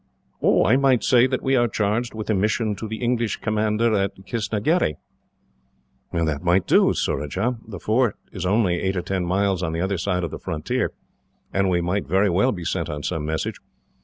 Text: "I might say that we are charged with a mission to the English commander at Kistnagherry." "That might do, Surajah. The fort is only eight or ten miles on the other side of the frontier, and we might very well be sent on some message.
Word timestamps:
"I 0.65 0.77
might 0.77 1.03
say 1.03 1.27
that 1.27 1.43
we 1.43 1.55
are 1.55 1.67
charged 1.67 2.15
with 2.15 2.27
a 2.31 2.33
mission 2.33 2.75
to 2.77 2.87
the 2.87 3.03
English 3.03 3.37
commander 3.37 3.93
at 3.93 4.15
Kistnagherry." 4.25 4.95
"That 6.11 6.41
might 6.43 6.65
do, 6.65 6.91
Surajah. 6.95 7.59
The 7.67 7.79
fort 7.79 8.15
is 8.31 8.43
only 8.43 8.77
eight 8.79 8.97
or 8.97 9.03
ten 9.03 9.23
miles 9.23 9.61
on 9.61 9.73
the 9.73 9.81
other 9.81 9.99
side 9.99 10.23
of 10.23 10.31
the 10.31 10.39
frontier, 10.39 10.91
and 11.53 11.69
we 11.69 11.81
might 11.81 12.07
very 12.07 12.31
well 12.31 12.51
be 12.51 12.65
sent 12.65 12.89
on 12.89 13.03
some 13.03 13.27
message. 13.27 13.57